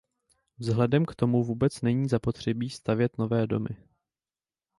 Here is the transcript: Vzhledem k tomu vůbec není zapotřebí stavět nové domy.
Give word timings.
Vzhledem 0.57 1.05
k 1.05 1.15
tomu 1.15 1.43
vůbec 1.43 1.81
není 1.81 2.07
zapotřebí 2.07 2.69
stavět 2.69 3.17
nové 3.17 3.47
domy. 3.47 3.69